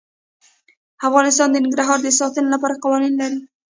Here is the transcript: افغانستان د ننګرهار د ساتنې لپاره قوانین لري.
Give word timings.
افغانستان 1.07 1.47
د 1.51 1.57
ننګرهار 1.63 1.99
د 2.03 2.09
ساتنې 2.19 2.49
لپاره 2.53 2.79
قوانین 2.83 3.13
لري. 3.21 3.39